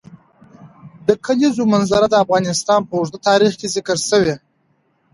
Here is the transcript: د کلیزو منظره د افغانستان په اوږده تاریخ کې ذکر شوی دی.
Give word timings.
د 1.07 1.09
کلیزو 1.25 1.63
منظره 1.73 2.07
د 2.09 2.15
افغانستان 2.23 2.79
په 2.87 2.93
اوږده 2.97 3.19
تاریخ 3.29 3.51
کې 3.59 3.67
ذکر 3.75 3.97
شوی 4.07 4.21
دی. 4.27 4.35